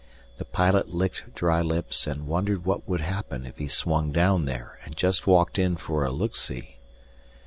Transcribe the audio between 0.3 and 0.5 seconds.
The